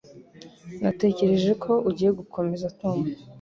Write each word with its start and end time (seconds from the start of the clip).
Natekereje 0.81 1.51
ko 1.63 1.71
ugiye 1.89 2.11
gukomeza 2.19 2.65
Tom. 2.79 2.97